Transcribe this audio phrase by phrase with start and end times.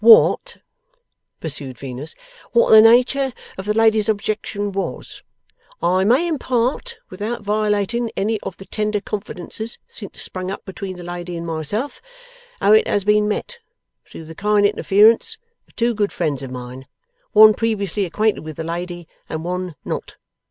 [0.01, 0.57] 'What,'
[1.39, 2.15] pursued Venus,
[2.53, 5.21] 'what the nature of the lady's objection was,
[5.79, 11.03] I may impart, without violating any of the tender confidences since sprung up between the
[11.03, 12.01] lady and myself,
[12.59, 13.59] how it has been met,
[14.03, 15.37] through the kind interference
[15.67, 16.87] of two good friends of mine:
[17.33, 20.15] one, previously acquainted with the lady: and one, not.